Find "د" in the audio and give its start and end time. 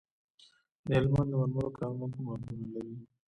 0.87-0.87, 1.31-1.33